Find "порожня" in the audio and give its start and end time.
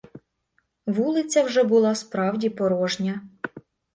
2.49-3.21